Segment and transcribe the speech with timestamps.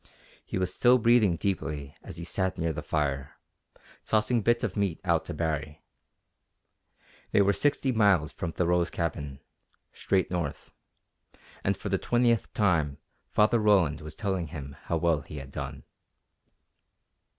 [0.43, 3.35] He was still breathing deeply as he sat near the fire,
[4.03, 5.83] tossing bits of meat out to Baree.
[7.29, 9.41] They were sixty miles from Thoreau's cabin,
[9.93, 10.73] straight north,
[11.63, 12.97] and for the twentieth time
[13.29, 15.83] Father Roland was telling him how well he had done.